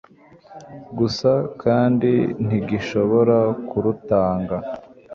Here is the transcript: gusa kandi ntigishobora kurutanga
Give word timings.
gusa 0.97 1.31
kandi 1.63 2.11
ntigishobora 2.45 3.37
kurutanga 3.69 4.57